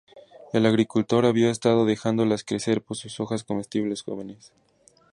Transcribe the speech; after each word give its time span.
El 0.51 0.65
agricultor 0.65 1.27
había 1.27 1.51
estado 1.51 1.85
dejándolas 1.85 2.43
crecer 2.43 2.81
por 2.81 2.97
sus 2.97 3.19
hojas 3.19 3.43
comestibles 3.43 4.01
jóvenes. 4.01 4.51